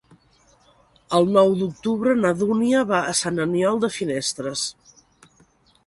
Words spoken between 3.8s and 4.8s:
de Finestres.